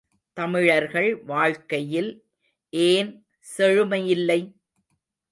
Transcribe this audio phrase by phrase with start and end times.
[0.37, 2.09] தமிழர்கள் வாழ்க்கையில்
[2.69, 3.25] ஏன்
[3.57, 4.39] செழுமையில்லை?